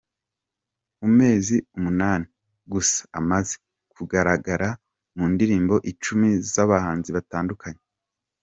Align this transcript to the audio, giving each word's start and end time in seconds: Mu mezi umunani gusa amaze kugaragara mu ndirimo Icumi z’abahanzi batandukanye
Mu 0.99 1.07
mezi 1.19 1.55
umunani 1.77 2.25
gusa 2.71 2.99
amaze 3.19 3.53
kugaragara 3.93 4.69
mu 5.15 5.25
ndirimo 5.33 5.75
Icumi 5.91 6.29
z’abahanzi 6.51 7.09
batandukanye 7.17 7.81